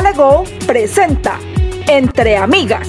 Dale 0.00 0.12
Go 0.12 0.44
presenta 0.64 1.40
Entre 1.88 2.36
Amigas 2.36 2.88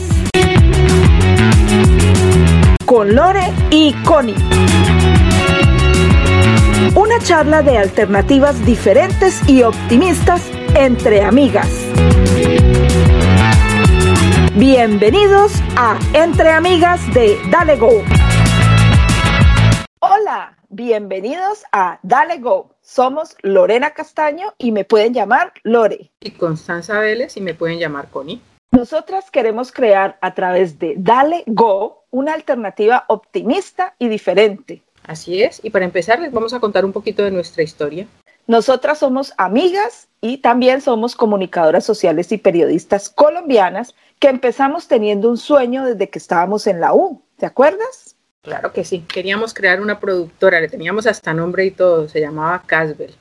con 2.85 3.15
Lore 3.15 3.51
y 3.71 3.93
Connie. 4.03 4.35
Una 6.93 7.17
charla 7.23 7.63
de 7.63 7.79
alternativas 7.79 8.63
diferentes 8.63 9.41
y 9.49 9.63
optimistas 9.63 10.51
entre 10.75 11.23
amigas. 11.23 11.67
Bienvenidos 14.53 15.53
a 15.77 15.97
Entre 16.13 16.51
Amigas 16.51 17.01
de 17.15 17.39
Dale 17.49 17.75
Go. 17.77 18.03
Hola, 19.97 20.55
bienvenidos 20.69 21.63
a 21.71 21.97
Dale 22.03 22.37
Go. 22.37 22.69
Somos 22.89 23.35
Lorena 23.43 23.91
Castaño 23.91 24.55
y 24.57 24.71
me 24.71 24.83
pueden 24.83 25.13
llamar 25.13 25.53
Lore. 25.61 26.09
Y 26.21 26.31
Constanza 26.31 26.97
Vélez 26.97 27.37
y 27.37 27.41
me 27.41 27.53
pueden 27.53 27.77
llamar 27.77 28.09
Connie. 28.09 28.41
Nosotras 28.71 29.29
queremos 29.29 29.71
crear 29.71 30.17
a 30.21 30.33
través 30.33 30.79
de 30.79 30.95
Dale 30.97 31.43
Go 31.45 32.05
una 32.09 32.33
alternativa 32.33 33.05
optimista 33.07 33.93
y 33.99 34.07
diferente. 34.07 34.81
Así 35.05 35.43
es, 35.43 35.63
y 35.63 35.69
para 35.69 35.85
empezar 35.85 36.19
les 36.19 36.31
vamos 36.31 36.51
a 36.55 36.59
contar 36.59 36.83
un 36.83 36.91
poquito 36.91 37.21
de 37.21 37.29
nuestra 37.29 37.61
historia. 37.61 38.07
Nosotras 38.47 38.97
somos 38.97 39.35
amigas 39.37 40.07
y 40.19 40.39
también 40.39 40.81
somos 40.81 41.15
comunicadoras 41.15 41.85
sociales 41.85 42.31
y 42.31 42.39
periodistas 42.39 43.11
colombianas 43.11 43.93
que 44.17 44.29
empezamos 44.29 44.87
teniendo 44.87 45.29
un 45.29 45.37
sueño 45.37 45.85
desde 45.85 46.09
que 46.09 46.17
estábamos 46.17 46.65
en 46.65 46.81
la 46.81 46.95
U. 46.95 47.21
¿Te 47.37 47.45
acuerdas? 47.45 48.15
Claro 48.41 48.71
que 48.71 48.83
sí. 48.83 49.05
Queríamos 49.07 49.53
crear 49.53 49.81
una 49.81 49.99
productora, 49.99 50.61
le 50.61 50.69
teníamos 50.69 51.05
hasta 51.07 51.33
nombre 51.33 51.65
y 51.65 51.71
todo, 51.71 52.07
se 52.07 52.21
llamaba 52.21 52.63
Casbel. 52.65 53.13